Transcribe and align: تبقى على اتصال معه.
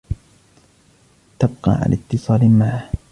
تبقى 1.39 1.71
على 1.71 1.95
اتصال 1.95 2.49
معه. 2.51 2.89